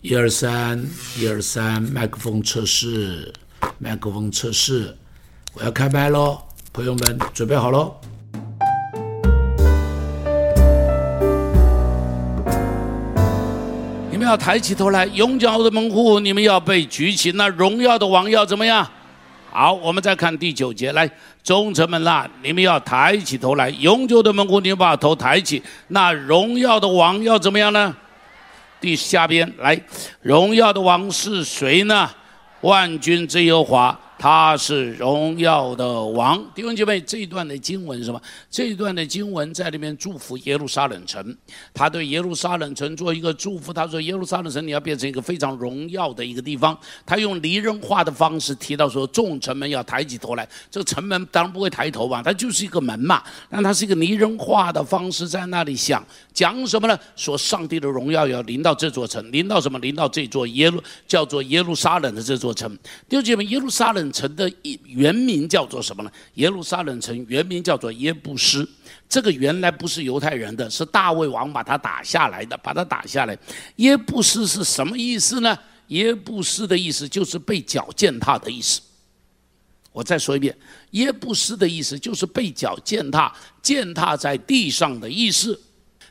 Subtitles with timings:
[0.00, 0.80] 一二三，
[1.18, 3.32] 一二三，麦克风测试，
[3.78, 4.96] 麦克风测试，
[5.54, 6.38] 我要开麦喽，
[6.72, 7.96] 朋友们准备好喽。
[14.08, 18.88] 你们要抬起头来，永久的门户，你们要被举起，那荣耀的王要怎么样？
[19.50, 21.10] 好，我们再看第九节，来，
[21.42, 27.96] 忠臣们啦，你们要抬起头来，永久的门户，你们把头抬起，那荣耀的王要怎么样呢？
[28.80, 29.80] 第下边来，
[30.20, 32.10] 荣耀的王是谁呢？
[32.60, 34.00] 万军之耶和华。
[34.18, 38.20] 他是荣耀的王，弟兄姐妹，这一段的经文是什么？
[38.50, 41.36] 这一段的经文在里面祝福耶路撒冷城，
[41.72, 43.72] 他对耶路撒冷城做一个祝福。
[43.72, 52.20] 他说：“耶路撒冷城，你要变成一个非常荣耀的一个地方。”他用离人化的方式提到说：“众城门要抬起头来。”这个城门当然不会抬头吧？
[52.20, 53.22] 它就是一个门嘛。
[53.48, 56.98] 但它是一个离人化的方式在那里想讲什么呢？
[57.14, 59.78] 说上帝的荣耀要临到这座城，临到什么？
[59.78, 62.68] 临到这座耶路叫做耶路撒冷的这座城。
[63.08, 64.07] 弟兄姐妹，耶路撒冷。
[64.12, 64.50] 城的
[64.84, 66.10] 原名叫做什么呢？
[66.34, 68.68] 耶路撒冷城原名叫做耶布斯，
[69.08, 73.38] 这个原来不是犹太人的，是大卫王把它打下来的，把它打下来。
[73.76, 75.58] 耶布斯是什么意思呢？
[75.88, 78.80] 耶布斯的意思就是被脚践踏的意思。
[79.90, 80.56] 我再说一遍，
[80.90, 85.58] 耶布斯的意思就是被脚践踏、践踏在地上的意思。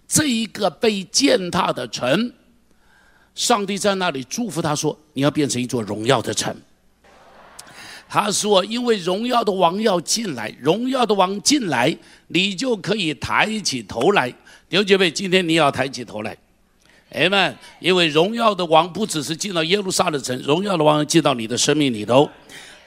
[0.08, 2.34] 这一个被践踏的城，
[3.36, 6.56] 上帝在那里祝福他说：“你要变成一座荣耀的城。”
[8.10, 11.96] 他说：“因为荣耀的王要进来，荣耀的王进来，
[12.28, 14.30] 你就可以抬起头来。
[14.70, 16.36] 弟兄姐妹，今天你要抬起头来，
[17.12, 22.30] 哎们，因为荣耀的王不只是进了耶路撒冷城，荣耀的王进到你的生命里头，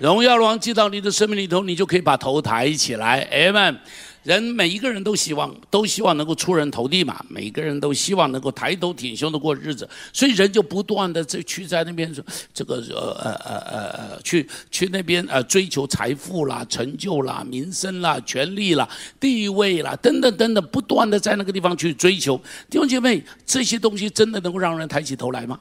[0.01, 3.79] 荣耀王进到你的生命里头，你就可以把头抬起来，哎们。”
[4.23, 7.25] 人每一个人都希望，都希望能够出人头地嘛。
[7.31, 18.87] 每个人都希望能够抬头挺胸的过日子，所以人就不断的在去在那边说这个呃呃呃呃呃去去那边呃追求财富啦、成就啦、名声啦、权力啦、
[19.19, 22.37] 地位啦等等等等，不断的在那个地方去追求。
[22.69, 25.59] 弟兄姐妹，这些东西真的能够让人抬起头来吗？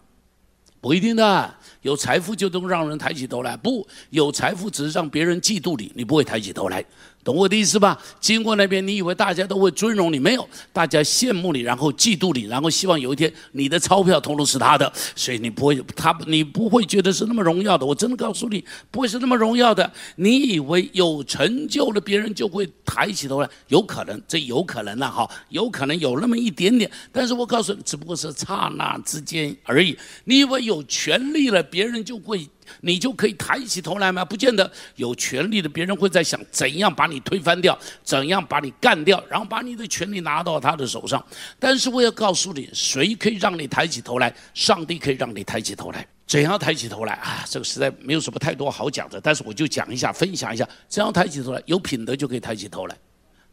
[0.81, 1.55] 不一定的。
[1.81, 6.83] 有财富就能让人抬起头来，不有财富只是让别人嫉妒你，你不会抬起头来。
[7.23, 7.99] 懂我的意思吧？
[8.19, 10.17] 经过那边，你以为大家都会尊荣你？
[10.17, 17.85] 没有，大家羡慕你，然后嫉妒你，然后希望有一天你的钞票通通是他的，所以你不会，他你不会觉得是那么荣耀的。
[17.85, 19.91] 我真的告诉你，不会是那么荣耀的。
[20.15, 23.49] 你以为有成就了，别人就会抬起头来？
[23.67, 26.89] 有可能，这有可能了哈，有可能有那么一点点。
[27.11, 29.95] 但是我告诉你，只不过是刹那之间而已。
[30.23, 32.47] 你以为有权利了，别人就会。
[32.81, 34.23] 你就可以抬起头来吗？
[34.23, 41.23] 不见得有权利的，别人会在想怎样把你推翻掉，怎样把你干掉，然后把你的权利拿到他的手上。
[41.59, 44.33] 但是我要告诉你，谁可以让你抬起头来？
[44.53, 46.07] 上帝可以让你抬起头来。
[46.27, 47.43] 怎样抬起头来啊？
[47.49, 51.63] 这个实在没有什么太多好讲的，但是我就讲一下，分享一下，怎样抬起头来。
[51.65, 52.95] 有品德就可以抬起头来，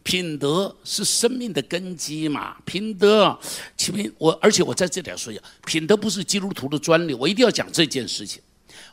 [0.02, 2.54] 品德是生命的根基嘛。
[2.66, 3.38] 品德，
[3.78, 8.42] 前面我而且我在这里要说一下，品德不是基督徒的专利，我一定要讲这件事情。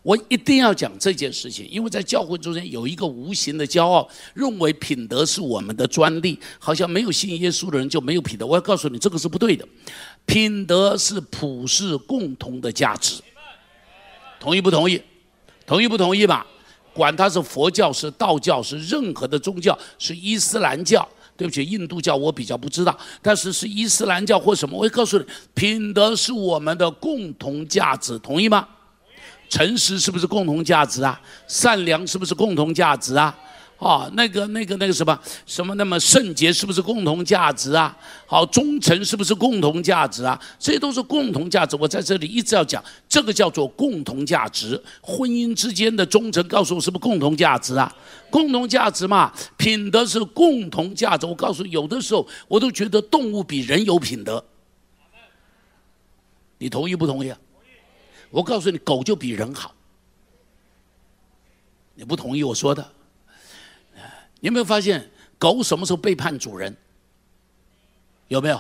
[0.03, 8.46] 我一定要讲这件事情，因为在教会中间有一个无形的骄傲，认为品德是我们的专利，好像没有信耶稣的人就没有品德。
[8.46, 9.66] 我要告诉你，这个是不对的，
[10.25, 13.22] 品德是普世共同的价值。
[14.42, 15.02] 同意不同意？
[15.66, 16.46] 同意不同意吧？
[16.94, 28.68] 管他是佛教、是道教、是任何的宗教、是伊斯兰教，对不起，印度教我比较不知道，但是是伊斯兰教或什么，我要告诉你，品德是我们的共同价值，同意吗？
[29.53, 31.22] 诚实是不是共同价值啊？
[31.47, 33.38] 善良是不是共同价值啊？
[33.78, 37.96] 啊，那个、那个、那个什么什么，那么圣洁是不是共同价值啊？
[38.25, 40.42] 好，忠诚是不是共同价值啊？
[40.58, 41.75] 这些都是共同价值。
[41.75, 44.81] 我在这里一直要讲，这个叫做共同价值。
[45.00, 47.96] 婚姻之间的忠诚，告诉我是不是共同价值啊？
[48.31, 51.28] 共同价值嘛，品德是共同价值。
[51.28, 54.44] 我告诉你有的时候，我都觉得动物比人有品德。
[56.58, 57.31] 你同意不同意？
[58.33, 59.75] 我告诉你，狗就比人好。
[61.94, 62.83] 你不同意我说的？
[64.39, 65.07] 你有没有发现，
[65.38, 66.75] 狗什么时候背叛主人？
[68.30, 68.59] 有没有？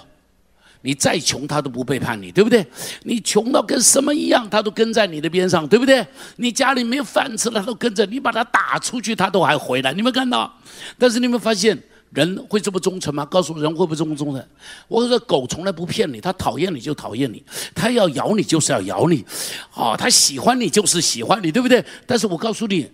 [0.81, 2.63] 你再穷，它都不背叛你，对不对？
[3.01, 6.05] 你穷到跟什么一样，它都跟在你的边上，对不对？
[6.35, 9.91] 你家里没有饭吃了，它都跟着你，把它打出去，它都还回来。
[9.91, 10.55] 你没有看到？
[10.99, 11.75] 但是你有没有发现？
[12.13, 13.25] 人会这么忠诚吗？
[13.25, 14.47] 告诉人会不会这么忠诚？
[14.87, 17.43] 我说狗从来不骗你，它讨厌你就讨厌你，
[17.73, 19.25] 它要咬你就是要咬你，
[19.73, 21.83] 哦，它喜欢你就是喜欢你，对不对？
[22.05, 22.89] 但是我告诉你，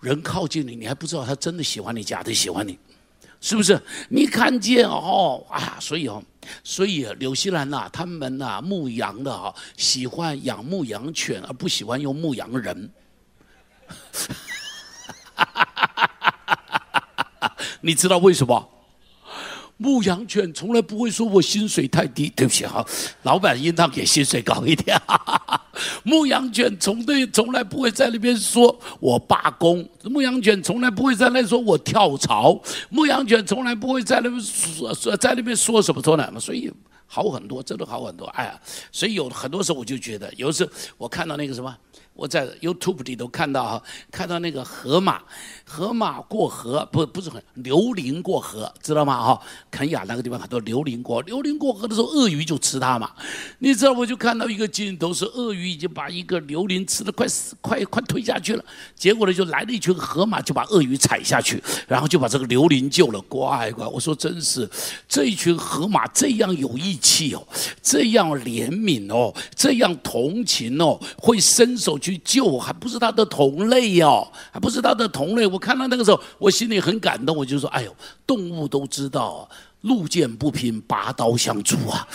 [0.00, 2.78] 人靠近你，你还不知道他真的喜欢你，假的喜欢你。
[3.40, 3.78] 是不是？
[4.08, 6.22] 你看见哦，哎呀，所以哦，
[6.62, 12.90] 所以纽西兰呐，他们呐牧羊的哈，喜欢养牧羊犬，而不喜欢用牧羊人。
[15.34, 16.80] 哈
[17.84, 18.70] 你知道为什么？
[19.76, 22.82] 牧羊犬从来不会说我薪水太低，对不起哈，
[23.24, 24.96] 老板应当给薪水高一点。
[26.02, 32.58] 牧羊犬从对从来不会在那边说我罢工，牧羊犬从来不会在那说我跳槽，
[32.88, 36.32] 牧羊犬从来不会在那边说说在那边说什么说呢？
[36.40, 36.72] 所以
[37.06, 38.24] 好很多，真的好很多。
[38.26, 38.58] 哎呀，
[38.90, 41.76] 所以有很多时候我就觉得，有时候我看到那个什么。
[42.14, 43.82] 我在 YouTube 里头看到哈，
[44.12, 45.20] 看到那个河马，
[45.64, 49.20] 河马过河不不是很流林过河，知道吗？
[49.20, 53.10] 哈，肯雅那个地方很多流林过，流林过河的时候，鳄鱼就吃它嘛。
[53.58, 58.64] 你知道，我就看到一个镜头是鳄鱼已经把一个刘林吃的快死，快快吞下去了。
[58.94, 63.20] 结果呢，就来了一群河马，就把鳄鱼踩下去，然后就把这个刘林救了。
[63.22, 64.70] 乖乖，我说真是，
[65.08, 67.44] 这一群河马这样有义气哦，
[67.82, 71.98] 这样怜悯哦，这样同情哦，会伸手。
[72.04, 75.46] 去救还不是他的同类哟，还不是他的同类。
[75.46, 77.34] 我看到那个时候，我心里很感动。
[77.34, 77.96] 我就说：“哎呦，
[78.26, 79.48] 动物都知道
[79.80, 82.06] 路见不平拔刀相助啊！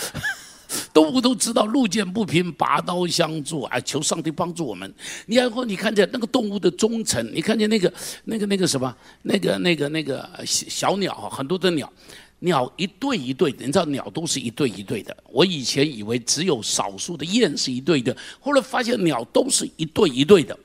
[0.93, 3.79] 动物都知道路见不平拔刀相助啊！
[3.79, 4.93] 求上帝帮助我们。
[5.25, 7.91] 你然后你看见那个动物的忠诚，你看见那个
[8.25, 11.91] 那个那个什么，那个那个那个小鸟很多的鸟。”
[12.39, 15.15] 鸟一对一对的，你知道鸟都是一对一对的。
[15.29, 20.57] 我以前以为只有少数的雁是一对的，后来发现鸟都是一对一对的。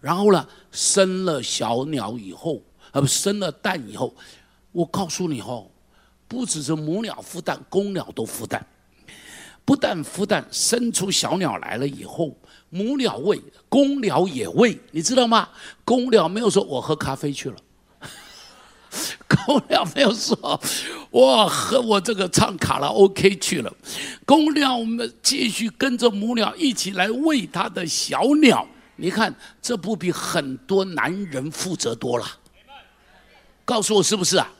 [0.00, 4.14] 然后呢，生了小鸟以后，啊不，生了蛋以后，
[4.72, 5.66] 我告诉你哦，
[6.26, 8.64] 不只是母鸟孵蛋，公鸟都孵蛋。
[9.64, 12.34] 不但孵蛋，生出小鸟来了以后，
[12.70, 13.38] 母鸟喂，
[13.68, 15.50] 公鸟也喂，你知道吗？
[15.84, 17.56] 公鸟没有说我喝咖啡去了。
[19.28, 20.60] 公鸟没有说，
[21.10, 23.72] 我和我这个唱卡拉 OK 去了。
[24.24, 28.66] 公鸟们继续跟着母鸟一起来喂它的小鸟。
[28.96, 29.32] 你看，
[29.62, 32.26] 这不比很多男人负责多了？
[33.64, 34.50] 告诉我是不是啊？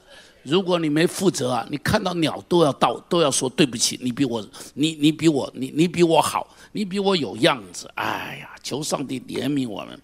[0.45, 7.91] 如果你没负责啊，你看到鸟都要到都要说对不起，你比我，你你比我，你你比我好，你比我有样子。
[7.97, 10.01] 哎呀，求上帝怜悯我们。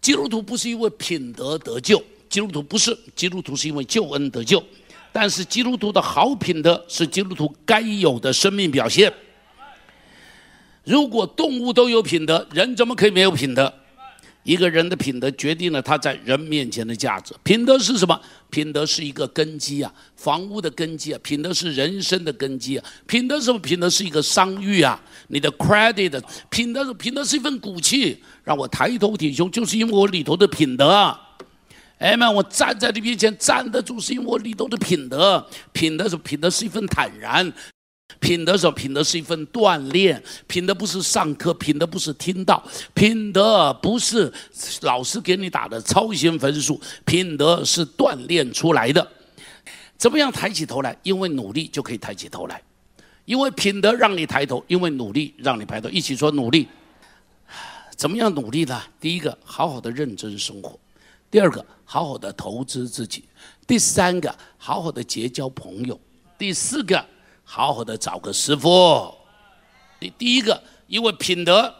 [0.00, 2.02] 基督徒不是因为品德得救。
[2.30, 4.64] 基督徒不是基督徒，是因为救恩得救，
[5.12, 9.12] 但是基督徒的好品德是基督徒该有的生命表现。
[10.84, 13.72] 如果动物都有品德，人怎么可以没有品德？
[14.44, 17.34] 一个人的品德决定了他在人面前的价值。
[17.42, 18.18] 品德是什么？
[18.48, 22.84] 品德是一个根基啊，房屋的根基啊，品德是人生的根基啊。
[23.06, 23.58] 品德什么？
[23.58, 24.98] 品德是一个商誉啊，
[25.28, 26.22] 你的 credit。
[26.48, 31.20] 品德，品德是一份骨气，让我抬头挺胸，就是因为我里头的品德啊。
[32.00, 35.46] 哎妈，我站在你面前站得住，是因为我里头的品德。
[35.70, 37.46] 品德是品德，是一份坦然；
[38.18, 40.22] 品德是品德，是一份锻炼。
[40.46, 44.32] 品德不是上课，品德不是听到，品德不是
[44.80, 49.06] 老师给你打的超先分数，品德是锻炼出来的。
[49.98, 50.96] 怎么样抬起头来？
[51.02, 52.62] 因为努力就可以抬起头来，
[53.26, 55.90] 因为品德让你抬头，因为努力让你抬头。
[55.90, 56.66] 一起说努力。
[57.94, 58.82] 怎么样努力呢？
[58.98, 60.80] 第一个，好好的认真生活。
[61.30, 63.22] 第二个，好好的投资自己；
[63.66, 65.94] 第三个，好好的结交朋友；
[66.36, 67.06] 第四个，
[67.44, 69.14] 好好的找个师傅。
[70.00, 71.72] 第第一个，因为品德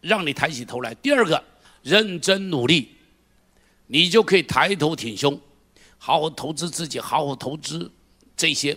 [0.00, 1.40] 让你抬起头来；第二个，
[1.82, 2.88] 认真努力，
[3.86, 5.38] 你就可以抬头挺胸，
[5.98, 7.88] 好好投资自己，好好投资
[8.36, 8.76] 这些。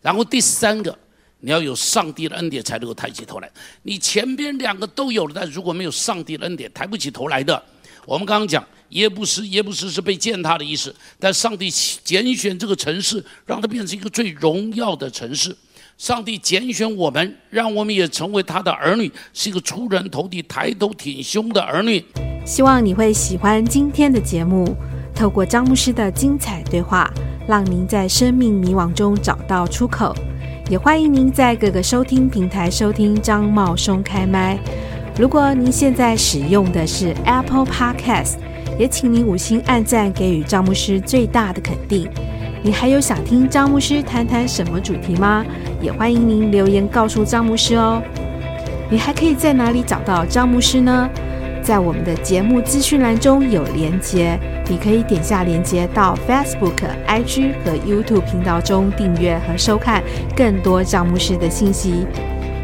[0.00, 0.96] 然后第三个，
[1.40, 3.50] 你要有上帝的恩典才能够抬起头来。
[3.82, 7.60] 你前边两个都有了，但如果没有上帝的恩典，抬不起头来的。
[8.06, 8.64] 我们刚刚讲。
[8.90, 10.94] 耶布斯，耶布斯是被践踏的意思。
[11.18, 15.56] 但上帝拣选这个城市，让它变成一个最荣耀的城市。
[15.98, 22.04] 上帝拣选我们，让我们也成为他的儿女，是一个出人头地、抬头挺胸的儿女。
[22.46, 24.76] 希望你会喜欢今天的节目。
[25.12, 27.12] 透过张牧师的精彩对话，
[27.48, 30.14] 让您在生命迷惘中找到出口。
[30.70, 34.56] 也欢迎您在各个收听平台收听张茂松开麦。
[35.18, 38.34] 如果您现在使用的是 Apple Podcast。
[38.76, 42.08] 也请您五星按赞，给予张牧师最大的肯定。
[42.60, 45.46] 你还有想听张牧师谈谈什么主题吗？
[45.80, 48.02] 也欢迎您留言告诉张牧师哦。
[48.90, 51.08] 你还可以在哪里找到张牧师呢？
[51.62, 54.36] 在我们的节目资讯栏中有连接，
[54.68, 56.74] 你可以点下连接到 Facebook、
[57.06, 60.02] IG 和 YouTube 频道中订阅和收看
[60.36, 62.08] 更多张牧师的信息。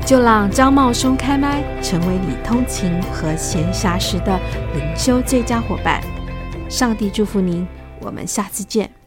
[0.07, 4.39] 就让张茂松开麦，成为你通勤和闲暇时的
[4.75, 6.03] 灵修最佳伙伴。
[6.69, 7.67] 上帝祝福您，
[8.01, 9.00] 我们下次见。